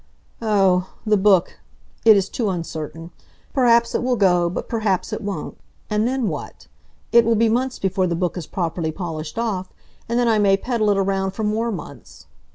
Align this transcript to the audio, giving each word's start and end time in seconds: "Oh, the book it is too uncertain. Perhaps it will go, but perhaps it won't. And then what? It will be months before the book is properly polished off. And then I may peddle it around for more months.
"Oh, 0.41 0.89
the 1.05 1.15
book 1.15 1.59
it 2.05 2.17
is 2.17 2.27
too 2.27 2.49
uncertain. 2.49 3.11
Perhaps 3.53 3.93
it 3.93 4.01
will 4.01 4.15
go, 4.15 4.49
but 4.49 4.67
perhaps 4.67 5.13
it 5.13 5.21
won't. 5.21 5.59
And 5.91 6.07
then 6.07 6.27
what? 6.27 6.65
It 7.11 7.23
will 7.23 7.35
be 7.35 7.49
months 7.49 7.77
before 7.77 8.07
the 8.07 8.15
book 8.15 8.35
is 8.35 8.47
properly 8.47 8.91
polished 8.91 9.37
off. 9.37 9.69
And 10.09 10.17
then 10.17 10.27
I 10.27 10.39
may 10.39 10.57
peddle 10.57 10.89
it 10.89 10.97
around 10.97 11.35
for 11.35 11.43
more 11.43 11.71
months. 11.71 12.25